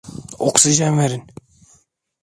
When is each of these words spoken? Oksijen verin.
Oksijen 0.49 0.97
verin. 0.99 1.23